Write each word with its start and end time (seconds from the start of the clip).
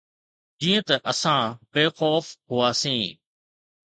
جيئن 0.61 0.81
ته 0.87 0.95
اسان 1.11 1.43
بي 1.71 1.83
خوف 1.97 2.25
هئاسين. 2.51 3.07